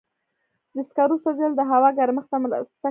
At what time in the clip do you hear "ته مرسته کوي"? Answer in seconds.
2.31-2.77